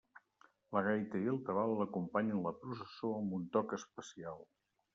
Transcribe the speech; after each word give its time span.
La 0.77 0.81
gaita 0.87 1.21
i 1.25 1.29
el 1.33 1.37
tabal 1.49 1.85
acompanyen 1.85 2.41
la 2.47 2.55
processó 2.63 3.13
amb 3.19 3.39
un 3.41 3.47
toc 3.59 3.77
especial. 3.81 4.47